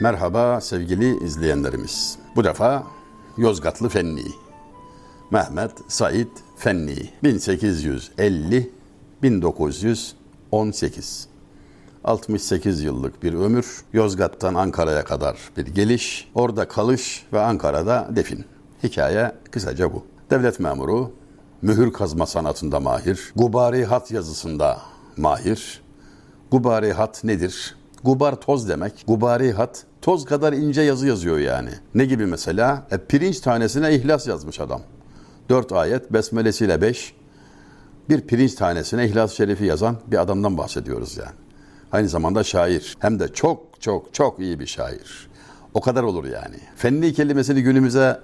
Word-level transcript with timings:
Merhaba 0.00 0.60
sevgili 0.60 1.24
izleyenlerimiz. 1.24 2.18
Bu 2.36 2.44
defa 2.44 2.86
Yozgatlı 3.36 3.88
Fenni. 3.88 4.24
Mehmet 5.30 5.70
Said 5.88 6.28
Fenni 6.56 7.10
1850 7.22 8.70
1918 9.22 11.28
68 12.04 12.82
yıllık 12.82 13.22
bir 13.22 13.34
ömür, 13.34 13.84
Yozgat'tan 13.92 14.54
Ankara'ya 14.54 15.04
kadar 15.04 15.38
bir 15.56 15.66
geliş, 15.66 16.30
orada 16.34 16.68
kalış 16.68 17.26
ve 17.32 17.40
Ankara'da 17.40 18.08
defin. 18.16 18.44
Hikaye 18.82 19.32
kısaca 19.50 19.92
bu. 19.92 20.06
Devlet 20.30 20.60
memuru, 20.60 21.12
mühür 21.62 21.92
kazma 21.92 22.26
sanatında 22.26 22.80
mahir, 22.80 23.32
gubari 23.36 23.84
hat 23.84 24.10
yazısında 24.10 24.78
mahir. 25.16 25.82
Gubari 26.50 26.92
hat 26.92 27.24
nedir? 27.24 27.76
Gubar 28.04 28.40
toz 28.40 28.68
demek. 28.68 29.04
Gubari 29.06 29.52
hat 29.52 29.84
toz 30.02 30.24
kadar 30.24 30.52
ince 30.52 30.82
yazı 30.82 31.06
yazıyor 31.06 31.38
yani. 31.38 31.70
Ne 31.94 32.04
gibi 32.04 32.26
mesela? 32.26 32.86
E, 32.90 32.98
pirinç 32.98 33.40
tanesine 33.40 33.94
ihlas 33.94 34.26
yazmış 34.26 34.60
adam. 34.60 34.82
Dört 35.48 35.72
ayet, 35.72 36.12
besmelesiyle 36.12 36.82
beş. 36.82 37.14
Bir 38.08 38.20
pirinç 38.20 38.54
tanesine 38.54 39.06
ihlas 39.06 39.32
şerifi 39.32 39.64
yazan 39.64 39.96
bir 40.06 40.20
adamdan 40.20 40.58
bahsediyoruz 40.58 41.16
yani. 41.16 41.36
Aynı 41.92 42.08
zamanda 42.08 42.44
şair. 42.44 42.96
Hem 42.98 43.20
de 43.20 43.28
çok 43.28 43.80
çok 43.80 44.14
çok 44.14 44.38
iyi 44.38 44.60
bir 44.60 44.66
şair. 44.66 45.28
O 45.74 45.80
kadar 45.80 46.02
olur 46.02 46.24
yani. 46.24 46.56
Fenni 46.76 47.12
kelimesini 47.12 47.62
günümüze 47.62 48.20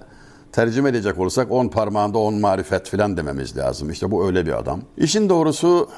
tercüme 0.53 0.89
edecek 0.89 1.19
olursak 1.19 1.51
on 1.51 1.67
parmağında 1.67 2.17
on 2.17 2.33
marifet 2.33 2.89
filan 2.89 3.17
dememiz 3.17 3.57
lazım. 3.57 3.89
İşte 3.89 4.11
bu 4.11 4.25
öyle 4.25 4.45
bir 4.45 4.59
adam. 4.59 4.81
İşin 4.97 5.29
doğrusu 5.29 5.89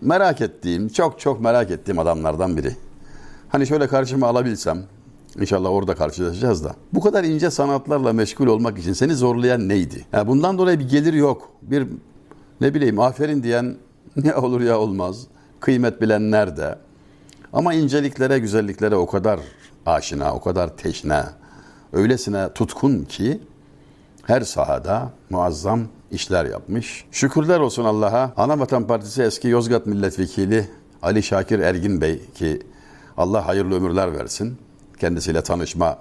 merak 0.00 0.40
ettiğim, 0.40 0.88
çok 0.88 1.20
çok 1.20 1.40
merak 1.40 1.70
ettiğim 1.70 1.98
adamlardan 1.98 2.56
biri. 2.56 2.76
Hani 3.48 3.66
şöyle 3.66 3.86
karşıma 3.86 4.26
alabilsem, 4.26 4.82
İnşallah 5.40 5.70
orada 5.70 5.94
karşılaşacağız 5.94 6.64
da. 6.64 6.74
Bu 6.92 7.00
kadar 7.00 7.24
ince 7.24 7.50
sanatlarla 7.50 8.12
meşgul 8.12 8.46
olmak 8.46 8.78
için 8.78 8.92
seni 8.92 9.14
zorlayan 9.14 9.68
neydi? 9.68 10.06
Yani 10.12 10.28
bundan 10.28 10.58
dolayı 10.58 10.78
bir 10.78 10.88
gelir 10.88 11.12
yok. 11.12 11.48
Bir 11.62 11.86
ne 12.60 12.74
bileyim 12.74 13.00
aferin 13.00 13.42
diyen 13.42 13.76
ne 14.16 14.36
olur 14.36 14.60
ya 14.60 14.78
olmaz. 14.78 15.26
Kıymet 15.60 16.00
bilenler 16.00 16.56
de. 16.56 16.78
Ama 17.52 17.74
inceliklere, 17.74 18.38
güzelliklere 18.38 18.96
o 18.96 19.06
kadar 19.06 19.40
aşina, 19.86 20.34
o 20.34 20.40
kadar 20.40 20.76
teşne, 20.76 21.22
öylesine 21.92 22.52
tutkun 22.52 23.04
ki 23.04 23.40
her 24.26 24.40
sahada 24.40 25.10
muazzam 25.30 25.80
işler 26.10 26.44
yapmış. 26.44 27.04
Şükürler 27.10 27.60
olsun 27.60 27.84
Allah'a. 27.84 28.32
Anavatan 28.36 28.86
Partisi 28.86 29.22
eski 29.22 29.48
Yozgat 29.48 29.86
Milletvekili 29.86 30.68
Ali 31.02 31.22
Şakir 31.22 31.58
Ergin 31.58 32.00
Bey 32.00 32.20
ki 32.34 32.62
Allah 33.16 33.46
hayırlı 33.46 33.74
ömürler 33.74 34.18
versin. 34.18 34.58
Kendisiyle 35.00 35.42
tanışma 35.42 35.98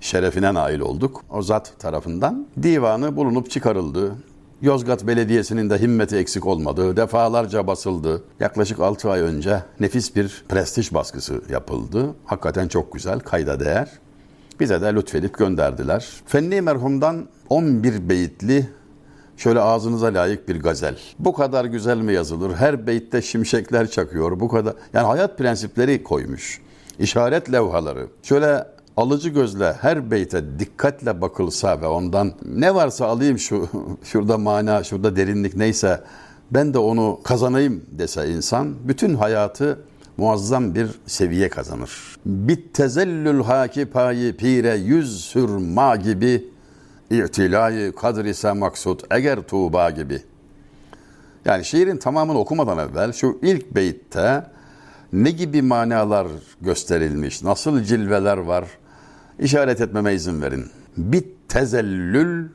şerefine 0.00 0.54
nail 0.54 0.80
olduk. 0.80 1.24
O 1.30 1.42
zat 1.42 1.72
tarafından 1.78 2.46
divanı 2.62 3.16
bulunup 3.16 3.50
çıkarıldı. 3.50 4.14
Yozgat 4.62 5.06
Belediyesi'nin 5.06 5.70
de 5.70 5.80
himmeti 5.80 6.16
eksik 6.16 6.46
olmadı. 6.46 6.96
Defalarca 6.96 7.66
basıldı. 7.66 8.22
Yaklaşık 8.40 8.80
6 8.80 9.10
ay 9.10 9.20
önce 9.20 9.62
nefis 9.80 10.16
bir 10.16 10.44
prestij 10.48 10.94
baskısı 10.94 11.42
yapıldı. 11.50 12.14
Hakikaten 12.24 12.68
çok 12.68 12.92
güzel, 12.92 13.20
kayda 13.20 13.60
değer. 13.60 13.88
Bize 14.62 14.82
de 14.82 14.94
lütfedip 14.94 15.38
gönderdiler. 15.38 16.08
Fenni 16.26 16.60
merhumdan 16.60 17.28
11 17.48 18.08
beyitli 18.08 18.68
şöyle 19.36 19.60
ağzınıza 19.60 20.06
layık 20.06 20.48
bir 20.48 20.60
gazel. 20.60 20.98
Bu 21.18 21.32
kadar 21.32 21.64
güzel 21.64 21.96
mi 21.96 22.12
yazılır? 22.12 22.54
Her 22.54 22.86
beytte 22.86 23.22
şimşekler 23.22 23.90
çakıyor. 23.90 24.40
Bu 24.40 24.48
kadar 24.48 24.74
yani 24.94 25.06
hayat 25.06 25.38
prensipleri 25.38 26.02
koymuş. 26.02 26.60
İşaret 26.98 27.52
levhaları. 27.52 28.06
Şöyle 28.22 28.64
alıcı 28.96 29.28
gözle 29.28 29.72
her 29.72 30.10
beyte 30.10 30.58
dikkatle 30.58 31.20
bakılsa 31.20 31.80
ve 31.80 31.86
ondan 31.86 32.32
ne 32.44 32.74
varsa 32.74 33.06
alayım 33.06 33.38
şu 33.38 33.68
şurada 34.04 34.38
mana, 34.38 34.84
şurada 34.84 35.16
derinlik 35.16 35.56
neyse 35.56 36.00
ben 36.50 36.74
de 36.74 36.78
onu 36.78 37.20
kazanayım 37.24 37.82
dese 37.90 38.28
insan 38.28 38.74
bütün 38.88 39.14
hayatı 39.14 39.78
muazzam 40.22 40.74
bir 40.74 40.88
seviye 41.06 41.48
kazanır. 41.48 42.16
Bit 42.26 42.74
tezellül 42.74 43.42
haki 43.42 43.86
payi 43.86 44.36
pire 44.36 44.74
yüz 44.74 45.24
sürma 45.24 45.96
gibi 45.96 46.44
İ'tilayı 47.10 47.94
kadr 47.94 48.24
ise 48.24 48.52
maksut 48.52 49.04
eğer 49.10 49.42
tuğba 49.42 49.90
gibi. 49.90 50.22
Yani 51.44 51.64
şiirin 51.64 51.96
tamamını 51.96 52.38
okumadan 52.38 52.78
evvel 52.78 53.12
şu 53.12 53.38
ilk 53.42 53.74
beytte 53.74 54.46
ne 55.12 55.30
gibi 55.30 55.62
manalar 55.62 56.26
gösterilmiş, 56.60 57.42
nasıl 57.42 57.82
cilveler 57.82 58.36
var 58.38 58.64
işaret 59.38 59.80
etmeme 59.80 60.14
izin 60.14 60.42
verin. 60.42 60.66
Bit 60.96 61.48
tezellül 61.48 62.48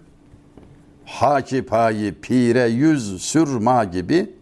haki 1.05 1.65
payi 1.65 2.13
pire 2.13 2.67
yüz 2.67 3.21
sürma 3.21 3.83
gibi 3.83 4.36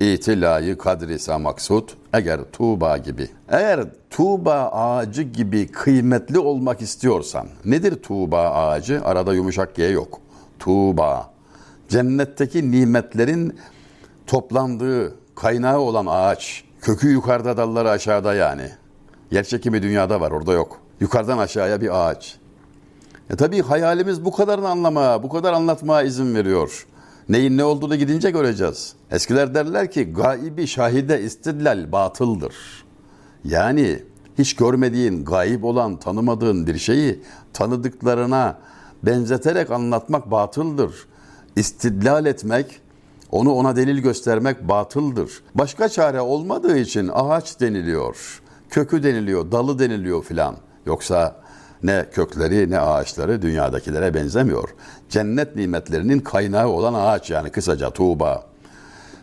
itilayı 0.00 0.78
kadrisa 0.78 1.38
maksut 1.38 1.96
eğer 2.12 2.40
tuğba 2.52 2.98
gibi. 2.98 3.28
Eğer 3.48 3.80
tuğba 4.10 4.70
ağacı 4.72 5.22
gibi 5.22 5.68
kıymetli 5.68 6.38
olmak 6.38 6.82
istiyorsan 6.82 7.46
nedir 7.64 8.02
tuğba 8.02 8.50
ağacı? 8.50 9.02
Arada 9.04 9.34
yumuşak 9.34 9.74
G 9.74 9.84
yok. 9.84 10.20
Tuğba. 10.58 11.30
Cennetteki 11.88 12.70
nimetlerin 12.70 13.58
toplandığı 14.26 15.14
kaynağı 15.34 15.78
olan 15.78 16.06
ağaç. 16.08 16.64
Kökü 16.80 17.08
yukarıda 17.08 17.56
dalları 17.56 17.90
aşağıda 17.90 18.34
yani. 18.34 18.70
Yer 19.30 19.44
çekimi 19.44 19.82
dünyada 19.82 20.20
var 20.20 20.30
orada 20.30 20.52
yok. 20.52 20.80
Yukarıdan 21.00 21.38
aşağıya 21.38 21.80
bir 21.80 22.08
ağaç. 22.08 22.36
E 23.30 23.36
tabii 23.36 23.62
hayalimiz 23.62 24.24
bu 24.24 24.32
kadarını 24.32 24.68
anlamaya, 24.68 25.22
bu 25.22 25.28
kadar 25.28 25.52
anlatmaya 25.52 26.02
izin 26.02 26.34
veriyor. 26.34 26.86
Neyin 27.28 27.56
ne 27.56 27.64
olduğunu 27.64 27.96
gidince 27.96 28.30
göreceğiz. 28.30 28.94
Eskiler 29.10 29.54
derler 29.54 29.90
ki 29.90 30.12
gaibi 30.12 30.66
şahide 30.66 31.22
istidlal 31.22 31.92
batıldır. 31.92 32.54
Yani 33.44 34.02
hiç 34.38 34.56
görmediğin, 34.56 35.24
gayip 35.24 35.64
olan, 35.64 35.96
tanımadığın 35.96 36.66
bir 36.66 36.78
şeyi 36.78 37.22
tanıdıklarına 37.52 38.58
benzeterek 39.02 39.70
anlatmak 39.70 40.30
batıldır. 40.30 40.94
İstidlal 41.56 42.26
etmek, 42.26 42.80
onu 43.30 43.52
ona 43.52 43.76
delil 43.76 43.98
göstermek 43.98 44.68
batıldır. 44.68 45.30
Başka 45.54 45.88
çare 45.88 46.20
olmadığı 46.20 46.78
için 46.78 47.10
ağaç 47.12 47.60
deniliyor, 47.60 48.42
kökü 48.70 49.02
deniliyor, 49.02 49.52
dalı 49.52 49.78
deniliyor 49.78 50.24
filan. 50.24 50.56
Yoksa 50.86 51.40
ne 51.82 52.06
kökleri 52.12 52.70
ne 52.70 52.80
ağaçları 52.80 53.42
dünyadakilere 53.42 54.14
benzemiyor. 54.14 54.68
Cennet 55.08 55.56
nimetlerinin 55.56 56.20
kaynağı 56.20 56.68
olan 56.68 56.94
ağaç 56.94 57.30
yani 57.30 57.50
kısaca 57.50 57.90
tuğba. 57.90 58.46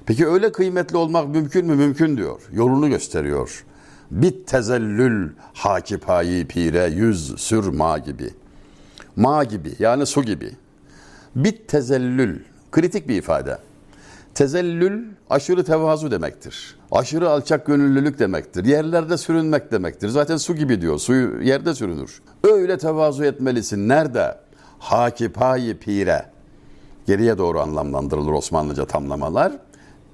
Peki 0.05 0.27
öyle 0.27 0.51
kıymetli 0.51 0.97
olmak 0.97 1.27
mümkün 1.27 1.65
mü? 1.65 1.75
Mümkün 1.75 2.17
diyor. 2.17 2.41
Yolunu 2.51 2.89
gösteriyor. 2.89 3.65
Bit 4.11 4.47
tezellül 4.47 5.29
hakipayi 5.53 6.47
pire 6.47 6.85
yüz 6.85 7.39
sür 7.41 7.67
ma 7.67 7.97
gibi. 7.97 8.29
Ma 9.15 9.43
gibi 9.43 9.71
yani 9.79 10.05
su 10.05 10.23
gibi. 10.23 10.51
Bit 11.35 11.67
tezellül 11.67 12.39
kritik 12.71 13.07
bir 13.07 13.15
ifade. 13.15 13.57
Tezellül 14.33 15.05
aşırı 15.29 15.63
tevazu 15.63 16.11
demektir. 16.11 16.75
Aşırı 16.93 17.29
alçak 17.29 17.65
gönüllülük 17.65 18.19
demektir. 18.19 18.65
Yerlerde 18.65 19.17
sürünmek 19.17 19.71
demektir. 19.71 20.09
Zaten 20.09 20.37
su 20.37 20.55
gibi 20.55 20.81
diyor. 20.81 20.99
Suyu 20.99 21.41
yerde 21.41 21.75
sürünür. 21.75 22.21
Öyle 22.43 22.77
tevazu 22.77 23.23
etmelisin. 23.23 23.89
Nerede? 23.89 24.37
Hakipayi 24.79 25.77
pire. 25.77 26.25
Geriye 27.07 27.37
doğru 27.37 27.59
anlamlandırılır 27.59 28.31
Osmanlıca 28.31 28.85
tamlamalar. 28.85 29.51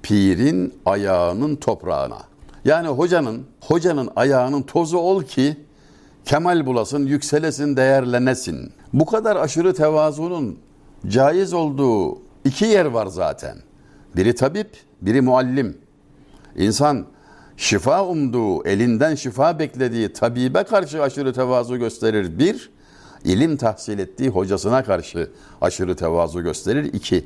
Pirin 0.02 0.74
ayağının 0.86 1.56
toprağına. 1.56 2.18
Yani 2.64 2.88
hocanın, 2.88 3.46
hocanın 3.60 4.10
ayağının 4.16 4.62
tozu 4.62 4.98
ol 4.98 5.22
ki 5.22 5.56
kemal 6.24 6.66
bulasın, 6.66 7.06
yükselesin, 7.06 7.76
değerlenesin. 7.76 8.72
Bu 8.92 9.06
kadar 9.06 9.36
aşırı 9.36 9.74
tevazunun 9.74 10.58
caiz 11.06 11.52
olduğu 11.52 12.18
iki 12.44 12.64
yer 12.64 12.84
var 12.84 13.06
zaten. 13.06 13.56
Biri 14.16 14.34
tabip, 14.34 14.70
biri 15.02 15.20
muallim. 15.20 15.78
İnsan 16.56 17.06
şifa 17.56 18.06
umduğu, 18.06 18.64
elinden 18.64 19.14
şifa 19.14 19.58
beklediği 19.58 20.12
tabibe 20.12 20.62
karşı 20.62 21.02
aşırı 21.02 21.32
tevazu 21.32 21.76
gösterir. 21.76 22.38
Bir, 22.38 22.70
ilim 23.24 23.56
tahsil 23.56 23.98
ettiği 23.98 24.28
hocasına 24.28 24.84
karşı 24.84 25.30
aşırı 25.60 25.96
tevazu 25.96 26.42
gösterir. 26.42 26.84
İki, 26.92 27.24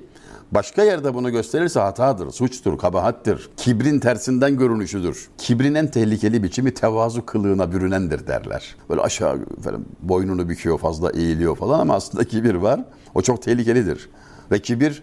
başka 0.52 0.82
yerde 0.82 1.14
bunu 1.14 1.30
gösterirse 1.30 1.80
hatadır, 1.80 2.30
suçtur, 2.30 2.78
kabahattir. 2.78 3.50
Kibrin 3.56 4.00
tersinden 4.00 4.58
görünüşüdür. 4.58 5.28
Kibrin 5.38 5.74
en 5.74 5.90
tehlikeli 5.90 6.42
biçimi 6.42 6.74
tevazu 6.74 7.26
kılığına 7.26 7.72
bürünendir 7.72 8.26
derler. 8.26 8.76
Böyle 8.90 9.00
aşağı 9.00 9.38
efendim, 9.58 9.84
boynunu 10.02 10.48
büküyor, 10.48 10.78
fazla 10.78 11.10
eğiliyor 11.10 11.56
falan 11.56 11.80
ama 11.80 11.94
aslında 11.94 12.24
kibir 12.24 12.54
var. 12.54 12.80
O 13.14 13.22
çok 13.22 13.42
tehlikelidir. 13.42 14.08
Ve 14.50 14.58
kibir 14.58 15.02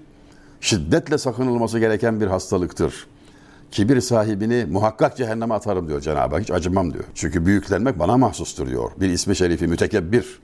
şiddetle 0.62 1.17
sakınılması 1.17 1.79
gereken 1.79 2.21
bir 2.21 2.27
hastalıktır. 2.27 3.07
Kibir 3.71 4.01
sahibini 4.01 4.65
muhakkak 4.65 5.18
cehenneme 5.18 5.53
atarım 5.53 5.88
diyor 5.88 6.01
Cenab-ı 6.01 6.35
Hak. 6.35 6.44
Hiç 6.44 6.51
acımam 6.51 6.94
diyor. 6.94 7.03
Çünkü 7.15 7.45
büyüklenmek 7.45 8.00
bana 8.00 8.18
mahsustur 8.18 8.68
diyor. 8.68 8.91
Bir 9.00 9.09
ismi 9.09 9.35
şerifi 9.35 9.68
mütekebbir. 9.68 10.39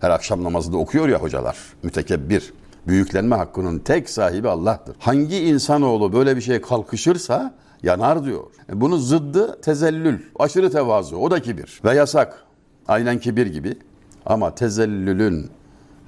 Her 0.00 0.10
akşam 0.10 0.44
namazında 0.44 0.76
okuyor 0.76 1.08
ya 1.08 1.18
hocalar. 1.18 1.56
Mütekebbir. 1.82 2.52
Büyüklenme 2.86 3.36
hakkının 3.36 3.78
tek 3.78 4.10
sahibi 4.10 4.48
Allah'tır. 4.48 4.96
Hangi 4.98 5.38
insanoğlu 5.38 6.12
böyle 6.12 6.36
bir 6.36 6.40
şeye 6.40 6.60
kalkışırsa 6.60 7.54
yanar 7.82 8.24
diyor. 8.24 8.44
E, 8.72 8.80
bunun 8.80 8.98
zıddı 8.98 9.60
tezellül. 9.60 10.18
Aşırı 10.38 10.70
tevazu. 10.70 11.16
O 11.16 11.30
da 11.30 11.42
kibir. 11.42 11.80
Ve 11.84 11.94
yasak. 11.94 12.44
Aynen 12.88 13.18
kibir 13.18 13.46
gibi. 13.46 13.78
Ama 14.26 14.54
tezellülün 14.54 15.50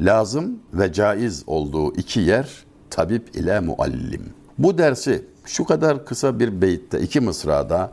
lazım 0.00 0.58
ve 0.72 0.92
caiz 0.92 1.44
olduğu 1.46 1.94
iki 1.94 2.20
yer 2.20 2.64
tabip 2.90 3.36
ile 3.36 3.60
muallim. 3.60 4.30
Bu 4.58 4.78
dersi 4.78 5.24
şu 5.44 5.64
kadar 5.64 6.04
kısa 6.04 6.38
bir 6.38 6.62
beyitte, 6.62 7.00
iki 7.00 7.20
mısrada 7.20 7.92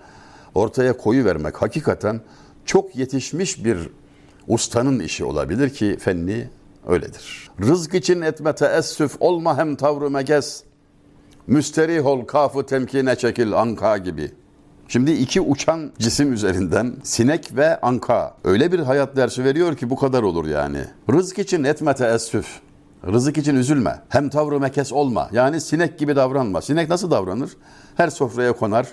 ortaya 0.56 0.98
koyu 0.98 1.26
vermek 1.26 1.62
hakikaten 1.62 2.22
çok 2.66 2.96
yetişmiş 2.96 3.66
bir 3.66 3.90
ustanın 4.48 5.00
işi 5.00 5.26
olabilir 5.26 5.70
ki 5.70 5.98
fenni 6.00 6.50
öyledir. 6.88 7.52
Rızk 7.62 7.94
için 7.94 8.22
etme 8.22 8.56
teessüf 8.56 9.16
olma 9.20 9.58
hem 9.58 9.76
tavrı 9.76 10.10
megez. 10.10 10.64
Müsterih 11.48 12.06
ol 12.06 12.26
kafı 12.26 12.66
temkine 12.66 13.16
çekil 13.16 13.54
anka 13.54 13.98
gibi. 13.98 14.32
Şimdi 14.88 15.12
iki 15.12 15.42
uçan 15.42 15.92
cisim 16.00 16.34
üzerinden 16.34 16.96
sinek 17.04 17.56
ve 17.56 17.82
anka 17.82 18.38
öyle 18.44 18.72
bir 18.72 18.80
hayat 18.80 19.16
dersi 19.16 19.44
veriyor 19.44 19.76
ki 19.76 19.90
bu 19.90 19.96
kadar 19.96 20.24
olur 20.24 20.48
yani. 20.48 20.80
Rızk 21.14 21.40
için 21.40 21.64
etme 21.64 21.96
teessüf. 21.96 22.60
Rızık 23.06 23.38
için 23.38 23.56
üzülme. 23.56 24.02
Hem 24.10 24.30
tavrı 24.30 24.60
mekes 24.60 24.94
olma. 24.94 25.30
Yani 25.32 25.62
sinek 25.62 26.00
gibi 26.00 26.16
davranma. 26.16 26.62
Sinek 26.62 26.90
nasıl 26.90 27.12
davranır? 27.12 27.52
Her 27.96 28.10
sofraya 28.10 28.54
konar. 28.54 28.88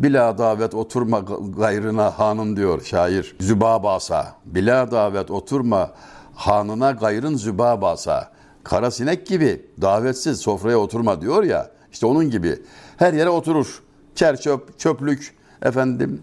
Bila 0.00 0.38
davet 0.38 0.74
oturma 0.74 1.18
gayrına 1.56 2.18
hanın 2.18 2.56
diyor 2.56 2.82
şair. 2.84 3.36
Zübabasa. 3.40 4.34
Bila 4.44 4.90
davet 4.90 5.30
oturma 5.30 5.90
hanına 6.34 6.90
gayrın 6.90 7.36
zübabasa. 7.36 8.30
Kara 8.64 8.90
sinek 8.90 9.26
gibi 9.26 9.66
davetsiz 9.80 10.40
sofraya 10.40 10.78
oturma 10.78 11.20
diyor 11.20 11.42
ya. 11.42 11.70
İşte 11.92 12.06
onun 12.06 12.30
gibi. 12.30 12.62
Her 12.96 13.12
yere 13.12 13.30
oturur. 13.30 13.82
Çer 14.14 14.40
çöp, 14.40 14.78
çöplük, 14.78 15.36
efendim 15.62 16.22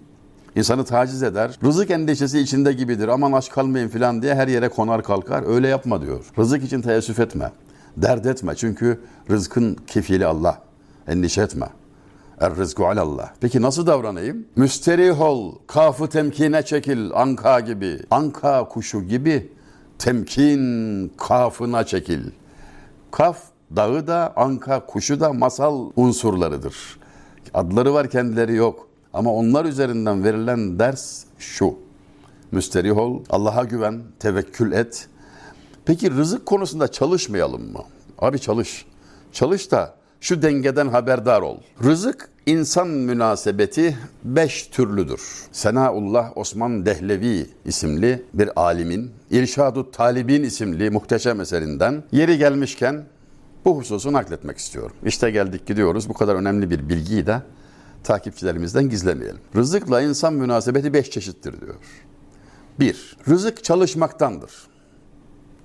insanı 0.56 0.86
taciz 0.86 1.24
eder. 1.24 1.60
Rızık 1.64 1.92
endişesi 1.92 2.40
içinde 2.40 2.74
gibidir. 2.74 3.08
Aman 3.08 3.32
aç 3.32 3.50
kalmayın 3.50 3.90
filan 3.90 4.22
diye 4.22 4.36
her 4.36 4.48
yere 4.48 4.70
konar 4.70 5.04
kalkar. 5.04 5.44
Öyle 5.48 5.68
yapma 5.68 6.02
diyor. 6.02 6.26
Rızık 6.40 6.64
için 6.64 6.82
teessüf 6.82 7.20
etme. 7.20 7.52
Dert 7.98 8.26
etme. 8.26 8.56
Çünkü 8.56 9.00
rızkın 9.30 9.78
kefili 9.88 10.26
Allah. 10.26 10.62
Endişe 11.08 11.42
etme. 11.42 11.68
Er 12.40 12.56
rızku 12.56 12.86
alallah. 12.88 13.30
Peki 13.42 13.62
nasıl 13.62 13.88
davranayım? 13.88 14.46
Müsterih 14.56 15.22
ol. 15.22 15.56
Kafı 15.68 16.08
temkine 16.08 16.64
çekil. 16.64 17.12
Anka 17.14 17.60
gibi. 17.60 18.00
Anka 18.12 18.68
kuşu 18.68 19.02
gibi 19.02 19.52
temkin 20.00 21.12
kafına 21.18 21.84
çekil. 21.84 22.22
Kaf 23.12 23.38
dağı 23.76 24.08
da 24.08 24.34
anka 24.36 24.86
kuşu 24.86 25.20
da 25.20 25.34
masal 25.34 25.92
unsurlarıdır. 25.96 26.76
Adları 27.54 27.94
var 27.94 28.10
kendileri 28.10 28.56
yok. 28.56 28.88
Ama 29.16 29.34
onlar 29.34 29.66
üzerinden 29.66 30.24
verilen 30.24 30.80
ders 30.80 31.24
şu. 31.40 31.76
Müsterih 32.52 32.98
ol, 32.98 33.24
Allah'a 33.30 33.64
güven, 33.64 34.02
tevekkül 34.20 34.72
et. 34.72 35.08
Peki 35.86 36.12
rızık 36.12 36.46
konusunda 36.46 36.88
çalışmayalım 36.88 37.72
mı? 37.72 37.84
Abi 38.20 38.40
çalış. 38.40 38.86
Çalış 39.32 39.72
da 39.72 39.96
şu 40.22 40.42
dengeden 40.42 40.88
haberdar 40.88 41.42
ol. 41.42 41.58
Rızık 41.84 42.30
insan 42.46 42.88
münasebeti 42.88 43.98
beş 44.24 44.68
türlüdür. 44.68 45.22
Senaullah 45.52 46.38
Osman 46.38 46.86
Dehlevi 46.86 47.50
isimli 47.66 48.24
bir 48.34 48.50
alimin 48.62 49.12
İrşadu 49.32 49.92
Talibin 49.92 50.44
isimli 50.44 50.90
muhteşem 50.90 51.42
eserinden 51.42 52.04
yeri 52.12 52.38
gelmişken 52.38 53.04
bu 53.66 53.78
hususu 53.78 54.14
nakletmek 54.14 54.58
istiyorum. 54.58 54.96
İşte 55.06 55.32
geldik 55.32 55.68
gidiyoruz. 55.68 56.10
Bu 56.10 56.14
kadar 56.14 56.36
önemli 56.36 56.70
bir 56.70 56.90
bilgiyi 56.90 57.28
de 57.28 57.42
takipçilerimizden 58.06 58.90
gizlemeyelim. 58.90 59.42
Rızıkla 59.56 60.02
insan 60.02 60.34
münasebeti 60.34 60.94
beş 60.94 61.12
çeşittir 61.12 61.62
diyor. 61.62 61.76
Bir, 62.80 63.18
rızık 63.30 63.64
çalışmaktandır. 63.64 64.52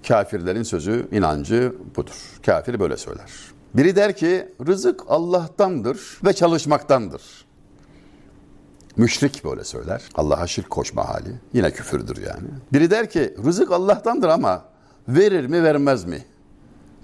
Kafirlerin 0.08 0.62
sözü, 0.62 1.08
inancı 1.12 1.74
budur. 1.96 2.40
Kafir 2.46 2.80
böyle 2.80 2.96
söyler. 2.96 3.30
Biri 3.74 3.96
der 3.96 4.16
ki 4.16 4.54
rızık 4.66 5.00
Allah'tandır 5.08 6.18
ve 6.24 6.32
çalışmaktandır. 6.32 7.22
Müşrik 8.96 9.44
böyle 9.44 9.64
söyler. 9.64 10.02
Allah'a 10.14 10.46
şirk 10.46 10.70
koşma 10.70 11.08
hali. 11.08 11.40
Yine 11.52 11.70
küfürdür 11.70 12.16
yani. 12.16 12.48
Biri 12.72 12.90
der 12.90 13.10
ki 13.10 13.34
rızık 13.44 13.72
Allah'tandır 13.72 14.28
ama 14.28 14.64
verir 15.08 15.46
mi 15.46 15.62
vermez 15.62 16.04
mi? 16.04 16.24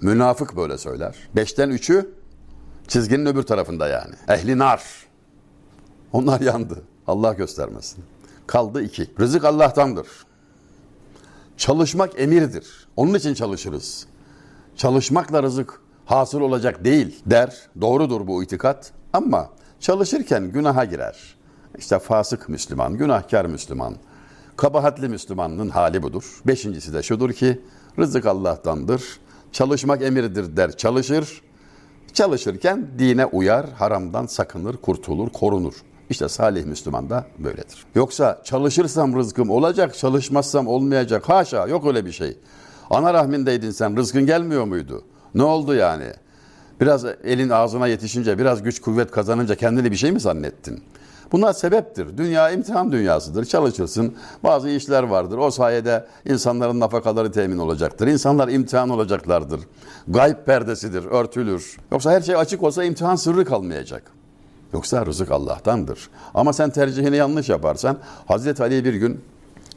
Münafık 0.01 0.57
böyle 0.57 0.77
söyler. 0.77 1.15
Beşten 1.35 1.69
üçü 1.69 2.09
çizginin 2.87 3.25
öbür 3.25 3.43
tarafında 3.43 3.87
yani. 3.87 4.15
Ehli 4.27 4.57
nar. 4.57 5.06
Onlar 6.13 6.41
yandı. 6.41 6.83
Allah 7.07 7.33
göstermesin. 7.33 8.03
Kaldı 8.47 8.83
iki. 8.83 9.07
Rızık 9.19 9.45
Allah'tandır. 9.45 10.07
Çalışmak 11.57 12.19
emirdir. 12.19 12.87
Onun 12.95 13.13
için 13.13 13.33
çalışırız. 13.33 14.07
Çalışmakla 14.75 15.43
rızık 15.43 15.81
hasıl 16.05 16.41
olacak 16.41 16.85
değil 16.85 17.21
der. 17.25 17.69
Doğrudur 17.81 18.27
bu 18.27 18.43
itikat. 18.43 18.91
Ama 19.13 19.49
çalışırken 19.79 20.51
günaha 20.51 20.89
girer. 20.89 21.37
İşte 21.77 21.99
fasık 21.99 22.49
Müslüman, 22.49 22.97
günahkar 22.97 23.45
Müslüman, 23.45 23.95
kabahatli 24.57 25.09
Müslümanın 25.09 25.69
hali 25.69 26.03
budur. 26.03 26.41
Beşincisi 26.47 26.93
de 26.93 27.03
şudur 27.03 27.33
ki 27.33 27.61
rızık 27.99 28.25
Allah'tandır. 28.25 29.03
Çalışmak 29.51 30.01
emirdir 30.01 30.57
der, 30.57 30.77
çalışır. 30.77 31.41
Çalışırken 32.13 32.87
dine 32.99 33.25
uyar, 33.25 33.69
haramdan 33.69 34.25
sakınır, 34.25 34.77
kurtulur, 34.77 35.29
korunur. 35.29 35.73
İşte 36.09 36.29
salih 36.29 36.65
Müslüman 36.65 37.09
da 37.09 37.25
böyledir. 37.39 37.85
Yoksa 37.95 38.41
çalışırsam 38.43 39.15
rızkım 39.15 39.49
olacak, 39.49 39.97
çalışmazsam 39.97 40.67
olmayacak. 40.67 41.29
Haşa 41.29 41.67
yok 41.67 41.87
öyle 41.87 42.05
bir 42.05 42.11
şey. 42.11 42.37
Ana 42.89 43.13
rahmindeydin 43.13 43.71
sen, 43.71 43.97
rızkın 43.97 44.25
gelmiyor 44.25 44.63
muydu? 44.63 45.03
Ne 45.35 45.43
oldu 45.43 45.73
yani? 45.73 46.13
Biraz 46.81 47.05
elin 47.23 47.49
ağzına 47.49 47.87
yetişince, 47.87 48.39
biraz 48.39 48.63
güç 48.63 48.81
kuvvet 48.81 49.11
kazanınca 49.11 49.55
kendini 49.55 49.91
bir 49.91 49.95
şey 49.95 50.11
mi 50.11 50.19
zannettin? 50.19 50.83
Bunlar 51.31 51.53
sebeptir. 51.53 52.17
Dünya 52.17 52.51
imtihan 52.51 52.91
dünyasıdır. 52.91 53.45
Çalışırsın. 53.45 54.15
Bazı 54.43 54.69
işler 54.69 55.03
vardır. 55.03 55.37
O 55.37 55.51
sayede 55.51 56.07
insanların 56.25 56.79
nafakaları 56.79 57.31
temin 57.31 57.57
olacaktır. 57.57 58.07
İnsanlar 58.07 58.47
imtihan 58.47 58.89
olacaklardır. 58.89 59.59
Gayb 60.07 60.45
perdesidir, 60.45 61.05
örtülür. 61.05 61.77
Yoksa 61.91 62.11
her 62.11 62.21
şey 62.21 62.35
açık 62.35 62.63
olsa 62.63 62.83
imtihan 62.83 63.15
sırrı 63.15 63.45
kalmayacak. 63.45 64.16
Yoksa 64.73 65.05
rızık 65.05 65.31
Allah'tandır. 65.31 66.09
Ama 66.33 66.53
sen 66.53 66.69
tercihini 66.69 67.15
yanlış 67.15 67.49
yaparsan 67.49 67.97
Hazreti 68.25 68.63
Ali 68.63 68.85
bir 68.85 68.93
gün 68.93 69.19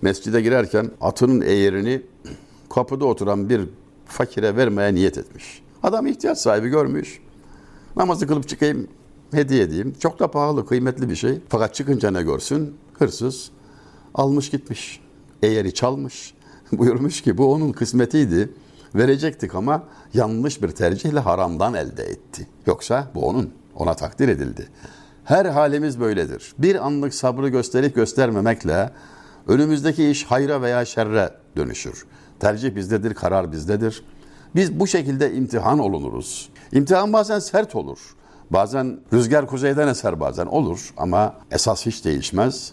mescide 0.03 0.43
girerken 0.43 0.91
atının 1.01 1.41
eğerini 1.41 2.03
kapıda 2.71 3.05
oturan 3.05 3.49
bir 3.49 3.69
fakire 4.07 4.57
vermeye 4.57 4.95
niyet 4.95 5.19
etmiş. 5.19 5.63
Adam 5.83 6.07
ihtiyaç 6.07 6.39
sahibi 6.39 6.69
görmüş. 6.69 7.21
Namazı 7.97 8.27
kılıp 8.27 8.49
çıkayım 8.49 8.89
hediye 9.31 9.63
edeyim. 9.63 9.95
Çok 10.01 10.19
da 10.19 10.31
pahalı, 10.31 10.67
kıymetli 10.67 11.09
bir 11.11 11.17
şey. 11.17 11.39
Fakat 11.49 11.75
çıkınca 11.75 12.11
ne 12.11 12.23
görsün? 12.23 12.75
Hırsız 12.99 13.51
almış 14.15 14.51
gitmiş. 14.51 15.01
Eğeri 15.43 15.75
çalmış. 15.75 16.35
Buyurmuş 16.73 17.21
ki 17.21 17.39
bu 17.39 17.53
onun 17.53 17.73
kısmetiydi. 17.73 18.51
Verecektik 18.95 19.55
ama 19.55 19.85
yanlış 20.15 20.63
bir 20.63 20.69
tercihle 20.69 21.21
haramdan 21.21 21.75
elde 21.75 22.05
etti. 22.05 22.47
Yoksa 22.67 23.11
bu 23.15 23.29
onun. 23.29 23.51
Ona 23.75 23.95
takdir 23.95 24.29
edildi. 24.29 24.69
Her 25.25 25.47
halimiz 25.47 26.00
böyledir. 26.00 26.53
Bir 26.59 26.87
anlık 26.87 27.15
sabrı 27.15 27.49
gösterip 27.49 27.95
göstermemekle 27.95 28.91
önümüzdeki 29.47 30.11
iş 30.11 30.25
hayra 30.25 30.62
veya 30.62 30.85
şerre 30.85 31.31
dönüşür. 31.57 32.07
Tercih 32.41 32.77
bizdedir, 32.77 33.15
karar 33.15 33.53
bizdedir. 33.53 34.05
Biz 34.55 34.81
bu 34.81 34.87
şekilde 34.87 35.35
imtihan 35.35 35.79
olunuruz. 35.79 36.49
İmtihan 36.73 37.12
bazen 37.12 37.39
sert 37.39 37.77
olur. 37.77 37.99
Bazen 38.50 39.00
rüzgar 39.12 39.47
kuzeyden 39.47 39.89
eser 39.89 40.21
bazen 40.21 40.47
olur 40.47 40.95
ama 40.97 41.35
esas 41.50 41.87
hiç 41.87 42.05
değişmez. 42.05 42.73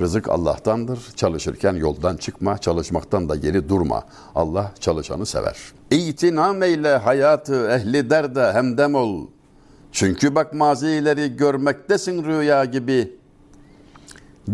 Rızık 0.00 0.28
Allah'tandır. 0.28 0.98
Çalışırken 1.16 1.74
yoldan 1.74 2.16
çıkma, 2.16 2.58
çalışmaktan 2.58 3.28
da 3.28 3.36
geri 3.36 3.68
durma. 3.68 4.02
Allah 4.34 4.72
çalışanı 4.80 5.26
sever. 5.26 5.56
İtinam 5.90 6.62
eyle 6.62 6.96
hayatı 6.96 7.68
ehli 7.70 8.10
derde 8.10 8.52
hemdem 8.52 8.94
ol. 8.94 9.26
Çünkü 9.92 10.34
bak 10.34 10.54
mazileri 10.54 11.36
görmektesin 11.36 12.24
rüya 12.24 12.64
gibi. 12.64 13.18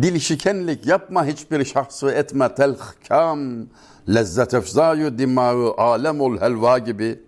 Dil 0.03 0.19
şikenlik 0.19 0.87
yapma 0.87 1.27
hiçbir 1.27 1.65
şahsı 1.65 2.11
etme 2.11 2.55
telhkam. 2.55 3.41
Lezzet 4.09 4.55
efzayu 4.55 5.19
dimağı 5.19 5.75
alem 5.77 6.21
ol 6.21 6.41
helva 6.41 6.79
gibi. 6.79 7.21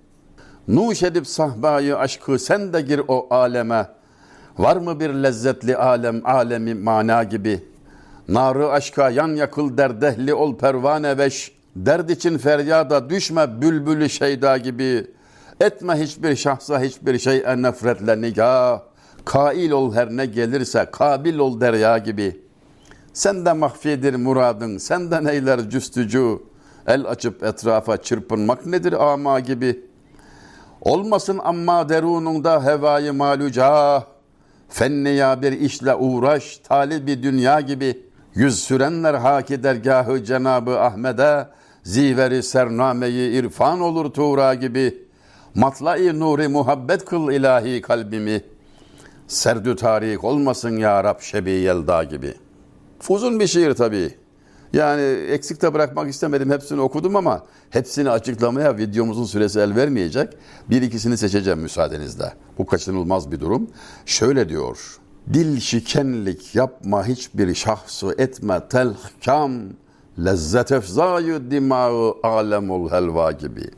Nuş 0.68 1.02
edip 1.02 1.26
sahbayı 1.26 1.98
aşkı 1.98 2.38
sen 2.38 2.72
de 2.72 2.80
gir 2.80 3.00
o 3.08 3.26
aleme. 3.30 3.88
Var 4.58 4.76
mı 4.76 5.00
bir 5.00 5.10
lezzetli 5.10 5.76
alem 5.76 6.26
alemi 6.26 6.75
mana 6.75 7.25
gibi? 7.25 7.64
Narı 8.28 8.70
aşka 8.70 9.10
yan 9.10 9.28
yakıl 9.28 9.78
derdehli 9.78 10.34
ol 10.34 10.58
pervane 10.58 11.18
beş. 11.18 11.52
Derd 11.76 12.08
için 12.08 12.38
feryada 12.38 13.10
düşme 13.10 13.62
bülbülü 13.62 14.08
şeyda 14.08 14.56
gibi. 14.56 15.06
Etme 15.60 15.94
hiçbir 15.94 16.36
şahsa 16.36 16.80
hiçbir 16.80 17.18
şey 17.18 17.42
en 17.46 17.62
nefretle 17.62 18.20
nigah. 18.20 18.80
Kail 19.25 19.70
ol 19.70 19.94
her 19.94 20.10
ne 20.10 20.26
gelirse 20.26 20.88
kabil 20.92 21.38
ol 21.38 21.60
derya 21.60 21.98
gibi. 21.98 22.40
Senden 23.12 23.56
mahfidir 23.56 24.14
muradın, 24.14 24.78
senden 24.78 25.25
eyler 25.25 25.70
cüstücü. 25.70 26.38
El 26.86 27.04
açıp 27.04 27.42
etrafa 27.42 27.96
çırpınmak 27.96 28.66
nedir 28.66 29.12
ama 29.12 29.40
gibi. 29.40 29.84
Olmasın 30.80 31.40
amma 31.44 31.88
derununda 31.88 32.64
hevayı 32.64 33.12
maluca. 33.12 34.02
Fenniya 34.68 35.42
bir 35.42 35.52
işle 35.52 35.94
uğraş, 35.94 36.56
talibi 36.56 37.22
dünya 37.22 37.60
gibi. 37.60 38.06
Yüz 38.34 38.64
sürenler 38.64 39.14
haki 39.14 39.62
dergahı 39.62 40.25
Cenabı 40.25 40.80
Ahmet'e, 40.80 41.48
ziveri 41.82 42.42
sernameyi 42.42 43.40
irfan 43.40 43.80
olur 43.80 44.12
tuğra 44.12 44.54
gibi. 44.54 45.05
Matla-i 45.56 46.18
nuri 46.20 46.48
muhabbet 46.48 47.04
kıl 47.04 47.30
ilahi 47.30 47.80
kalbimi. 47.80 48.44
Serdü 49.26 49.76
tarih 49.76 50.25
olmasın 50.25 50.76
ya 50.76 51.04
Rab 51.04 51.20
şebi 51.20 51.50
yelda 51.50 52.04
gibi. 52.04 52.34
Uzun 53.08 53.40
bir 53.40 53.46
şiir 53.46 53.75
tabii. 53.75 54.14
Yani 54.72 55.02
eksik 55.02 55.62
de 55.62 55.75
bırakmak 55.75 56.10
istemedim. 56.10 56.50
Hepsini 56.50 56.80
okudum 56.80 57.16
ama 57.16 57.46
hepsini 57.70 58.10
açıklamaya 58.10 58.78
videomuzun 58.78 59.25
süresi 59.25 59.60
el 59.60 59.76
vermeyecek. 59.76 60.28
Bir 60.70 60.82
ikisini 60.82 61.16
seçeceğim 61.16 61.58
müsaadenizle. 61.58 62.32
Bu 62.58 62.66
kaçınılmaz 62.66 63.32
bir 63.32 63.40
durum. 63.40 63.70
Şöyle 64.06 64.48
diyor. 64.48 64.98
Dil 65.32 65.60
şikenlik 65.60 66.54
yapma 66.54 67.06
hiçbir 67.06 67.54
şahsı 67.54 68.14
etme 68.18 68.68
telhkam. 68.68 69.52
Lezzet 70.25 70.72
efzayı 70.72 71.50
dimağı 71.50 72.14
alemul 72.22 72.90
helva 72.90 73.32
gibi. 73.32 73.70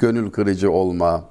Gönül 0.00 0.30
kırıcı 0.30 0.70
olma, 0.70 1.24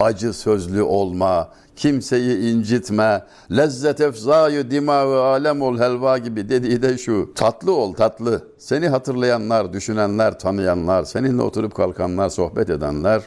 acı 0.00 0.32
sözlü 0.32 0.82
olma, 0.82 1.48
kimseyi 1.76 2.52
incitme, 2.52 3.24
lezzet 3.50 4.00
efzayı 4.00 4.70
dimağı 4.70 5.22
alem 5.22 5.62
ol 5.62 5.78
helva 5.78 6.18
gibi 6.18 6.48
dediği 6.48 6.82
de 6.82 6.98
şu. 6.98 7.32
Tatlı 7.34 7.72
ol 7.72 7.94
tatlı. 7.94 8.42
Seni 8.58 8.88
hatırlayanlar, 8.88 9.72
düşünenler, 9.72 10.38
tanıyanlar, 10.38 11.04
seninle 11.04 11.42
oturup 11.42 11.74
kalkanlar, 11.74 12.28
sohbet 12.28 12.70
edenler 12.70 13.22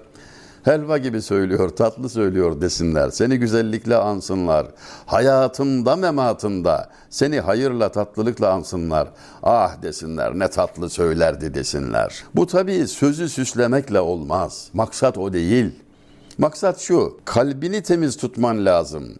helva 0.64 0.98
gibi 0.98 1.22
söylüyor, 1.22 1.70
tatlı 1.70 2.10
söylüyor 2.10 2.62
desinler. 2.62 3.10
Seni 3.10 3.38
güzellikle 3.38 3.96
ansınlar. 3.96 4.68
Hayatında 5.06 5.96
mematında 5.96 6.90
seni 7.10 7.40
hayırla 7.40 7.92
tatlılıkla 7.92 8.50
ansınlar. 8.52 9.08
Ah 9.44 9.82
desinler 9.82 10.40
ne 10.40 10.48
tatlı 10.48 10.90
söylerdi 10.90 11.54
desinler. 11.54 12.24
Bu 12.36 12.48
tabii 12.48 12.88
sözü 12.88 13.30
süslemekle 13.30 14.00
olmaz. 14.00 14.70
Maksat 14.74 15.18
o 15.18 15.34
değil. 15.34 15.72
Maksat 16.38 16.80
şu, 16.80 17.18
kalbini 17.26 17.84
temiz 17.84 18.18
tutman 18.18 18.66
lazım. 18.66 19.16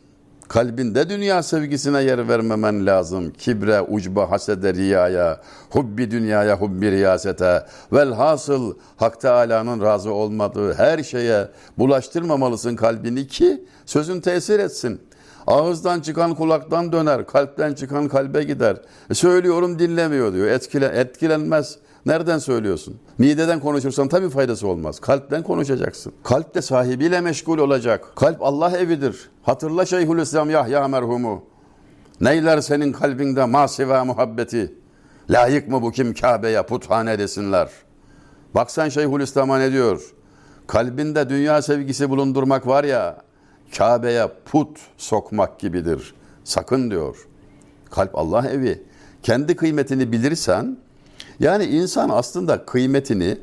Kalbinde 0.54 1.10
dünya 1.10 1.44
sevgisine 1.44 2.04
yer 2.04 2.28
vermemen 2.28 2.86
lazım. 2.86 3.34
Kibre, 3.34 3.82
ucba, 3.82 4.32
hasede, 4.32 4.74
riyaya, 4.74 5.42
hubbi 5.70 6.12
dünyaya, 6.12 6.58
hubbi 6.58 6.92
riyasete. 6.92 7.66
Velhasıl 7.94 8.74
Hak 8.98 9.22
Teala'nın 9.22 9.82
razı 9.82 10.14
olmadığı 10.14 10.74
her 10.74 11.04
şeye 11.04 11.48
bulaştırmamalısın 11.78 12.76
kalbini 12.76 13.28
ki 13.28 13.66
sözün 13.86 14.22
tesir 14.22 14.60
etsin. 14.60 15.02
Ağızdan 15.48 16.00
çıkan 16.00 16.36
kulaktan 16.36 16.92
döner, 16.92 17.28
kalpten 17.28 17.74
çıkan 17.74 18.08
kalbe 18.08 18.44
gider. 18.44 18.78
E 19.10 19.14
söylüyorum 19.14 19.80
dinlemiyor 19.80 20.34
diyor. 20.34 20.48
Etkile, 20.48 20.86
etkilenmez. 20.86 21.78
Nereden 22.06 22.38
söylüyorsun? 22.38 23.00
Mideden 23.18 23.60
konuşursan 23.60 24.08
tabii 24.08 24.30
faydası 24.30 24.68
olmaz. 24.68 25.00
Kalpten 25.00 25.44
konuşacaksın. 25.44 26.14
Kalp 26.24 26.56
de 26.56 26.62
sahibiyle 26.62 27.22
meşgul 27.22 27.58
olacak. 27.58 28.06
Kalp 28.16 28.42
Allah 28.42 28.78
evidir. 28.78 29.30
Hatırla 29.44 29.86
Şeyhülislam 29.86 30.50
Yahya 30.50 30.88
merhumu. 30.88 31.44
Neyler 32.22 32.62
senin 32.62 32.92
kalbinde 32.92 33.46
masiva 33.46 34.06
muhabbeti? 34.06 34.74
Layık 35.30 35.68
mı 35.68 35.82
bu 35.82 35.92
kim 35.92 36.14
Kabe'ye 36.14 36.62
puthane 36.64 37.20
desinler? 37.20 37.70
Bak 38.56 38.72
sen 38.72 38.90
Şeyhülislam'a 38.90 39.58
ne 39.58 39.72
diyor? 39.72 40.02
Kalbinde 40.68 41.30
dünya 41.30 41.62
sevgisi 41.62 42.10
bulundurmak 42.10 42.68
var 42.68 42.84
ya, 42.84 43.18
Kabe'ye 43.78 44.28
put 44.46 44.80
sokmak 44.98 45.60
gibidir. 45.60 46.14
Sakın 46.44 46.92
diyor. 46.92 47.28
Kalp 47.92 48.16
Allah 48.16 48.50
evi. 48.50 48.84
Kendi 49.24 49.56
kıymetini 49.56 50.12
bilirsen, 50.12 50.78
yani 51.40 51.66
insan 51.66 52.10
aslında 52.10 52.66
kıymetini 52.66 53.38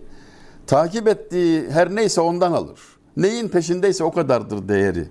takip 0.66 1.08
ettiği 1.08 1.70
her 1.70 1.94
neyse 1.94 2.20
ondan 2.20 2.52
alır. 2.52 2.80
Neyin 3.16 3.48
peşindeyse 3.48 4.04
o 4.04 4.12
kadardır 4.12 4.68
değeri. 4.68 5.08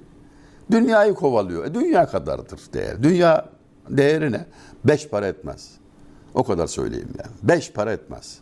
Dünyayı 0.72 1.14
kovalıyor. 1.14 1.66
E, 1.66 1.74
dünya 1.74 2.08
kadardır 2.08 2.60
değer. 2.74 3.04
Dünya 3.04 3.46
değeri 3.90 4.32
ne? 4.32 4.46
Beş 4.86 5.08
para 5.08 5.28
etmez. 5.28 5.72
O 6.34 6.44
kadar 6.44 6.68
söyleyeyim 6.68 7.10
yani. 7.18 7.32
Beş 7.44 7.72
para 7.72 7.94
etmez. 7.94 8.38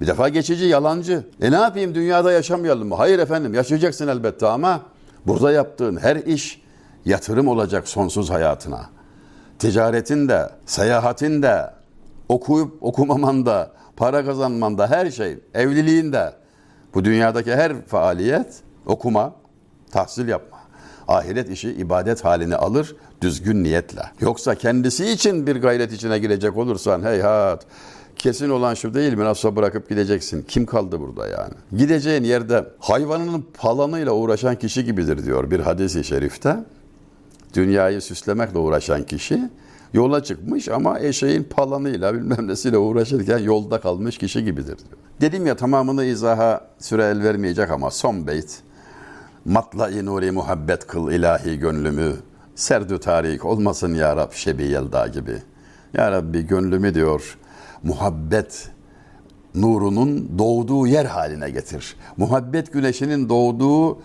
Bir 0.00 0.06
defa 0.06 0.28
geçici, 0.28 0.64
yalancı. 0.64 1.24
E 1.40 1.52
ne 1.52 1.56
yapayım 1.56 1.94
dünyada 1.94 2.32
yaşamayalım 2.32 2.88
mı? 2.88 2.94
Hayır 2.94 3.18
efendim 3.18 3.54
yaşayacaksın 3.54 4.08
elbette 4.08 4.46
ama 4.46 4.80
burada 5.26 5.52
yaptığın 5.52 5.96
her 5.96 6.16
iş 6.16 6.62
yatırım 7.04 7.48
olacak 7.48 7.88
sonsuz 7.88 8.30
hayatına. 8.30 8.86
Ticaretin 9.58 10.28
de, 10.28 10.50
seyahatin 10.66 11.42
de, 11.42 11.70
okuyup 12.28 12.82
okumaman 12.82 13.46
da, 13.46 13.72
para 13.96 14.24
kazanman 14.24 14.78
da 14.78 14.90
her 14.90 15.10
şey, 15.10 15.38
evliliğin 15.54 16.12
de, 16.12 16.32
bu 16.94 17.04
dünyadaki 17.04 17.54
her 17.54 17.86
faaliyet 17.86 18.46
okuma, 18.86 19.32
tahsil 19.90 20.28
yapma. 20.28 20.58
Ahiret 21.08 21.50
işi 21.50 21.70
ibadet 21.70 22.24
halini 22.24 22.56
alır 22.56 22.96
düzgün 23.20 23.64
niyetle. 23.64 24.02
Yoksa 24.20 24.54
kendisi 24.54 25.10
için 25.10 25.46
bir 25.46 25.56
gayret 25.56 25.92
içine 25.92 26.18
girecek 26.18 26.56
olursan 26.56 27.02
heyhat 27.02 27.66
kesin 28.16 28.50
olan 28.50 28.74
şu 28.74 28.94
değil 28.94 29.14
mi 29.14 29.24
nasıl 29.24 29.56
bırakıp 29.56 29.88
gideceksin. 29.88 30.44
Kim 30.48 30.66
kaldı 30.66 31.00
burada 31.00 31.28
yani? 31.28 31.54
Gideceğin 31.76 32.24
yerde 32.24 32.64
hayvanının 32.78 33.46
palanıyla 33.58 34.12
uğraşan 34.12 34.56
kişi 34.56 34.84
gibidir 34.84 35.24
diyor 35.24 35.50
bir 35.50 35.60
hadisi 35.60 36.04
şerifte. 36.04 36.56
Dünyayı 37.54 38.00
süslemekle 38.00 38.58
uğraşan 38.58 39.02
kişi 39.02 39.50
yola 39.94 40.22
çıkmış 40.22 40.68
ama 40.68 41.00
eşeğin 41.00 41.44
palanıyla 41.44 42.14
bilmem 42.14 42.48
nesiyle 42.48 42.78
uğraşırken 42.78 43.38
yolda 43.38 43.80
kalmış 43.80 44.18
kişi 44.18 44.44
gibidir. 44.44 44.76
Dedim 45.20 45.46
ya 45.46 45.56
tamamını 45.56 46.04
izaha 46.04 46.68
süre 46.78 47.04
el 47.04 47.22
vermeyecek 47.22 47.70
ama 47.70 47.90
son 47.90 48.26
beyt. 48.26 48.62
Matla-i 49.44 50.06
nuri 50.06 50.30
muhabbet 50.30 50.86
kıl 50.86 51.10
ilahi 51.10 51.58
gönlümü. 51.58 52.12
Serdü 52.54 52.98
tarik 52.98 53.44
olmasın 53.44 53.94
ya 53.94 54.16
Rab 54.16 54.32
şebi 54.32 54.62
yelda 54.62 55.06
gibi. 55.06 55.42
Ya 55.92 56.12
Rabbi 56.12 56.46
gönlümü 56.46 56.94
diyor 56.94 57.38
muhabbet 57.82 58.70
nurunun 59.54 60.38
doğduğu 60.38 60.86
yer 60.86 61.04
haline 61.04 61.50
getir. 61.50 61.96
Muhabbet 62.16 62.72
güneşinin 62.72 63.28
doğduğu 63.28 63.98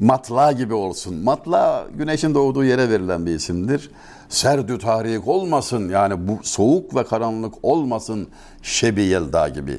matla 0.00 0.52
gibi 0.52 0.74
olsun. 0.74 1.14
Matla 1.14 1.86
güneşin 1.94 2.34
doğduğu 2.34 2.64
yere 2.64 2.90
verilen 2.90 3.26
bir 3.26 3.34
isimdir. 3.34 3.90
Serdü 4.28 4.78
tarik 4.78 5.28
olmasın 5.28 5.88
yani 5.88 6.28
bu 6.28 6.38
soğuk 6.42 6.94
ve 6.94 7.04
karanlık 7.04 7.54
olmasın 7.62 8.28
şebi 8.62 9.02
yelda 9.02 9.48
gibi. 9.48 9.78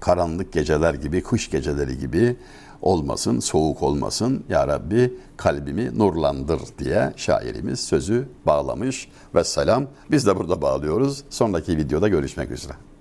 Karanlık 0.00 0.52
geceler 0.52 0.94
gibi, 0.94 1.22
kış 1.22 1.50
geceleri 1.50 1.98
gibi 1.98 2.36
olmasın, 2.82 3.40
soğuk 3.40 3.82
olmasın. 3.82 4.44
Ya 4.48 4.68
Rabbi 4.68 5.14
kalbimi 5.36 5.98
nurlandır 5.98 6.60
diye 6.78 7.12
şairimiz 7.16 7.80
sözü 7.80 8.28
bağlamış 8.46 9.08
ve 9.34 9.44
selam. 9.44 9.86
Biz 10.10 10.26
de 10.26 10.36
burada 10.36 10.62
bağlıyoruz. 10.62 11.24
Sonraki 11.30 11.76
videoda 11.76 12.08
görüşmek 12.08 12.50
üzere. 12.50 12.91